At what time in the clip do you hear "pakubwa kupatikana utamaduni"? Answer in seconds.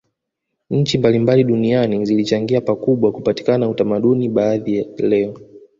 2.61-4.29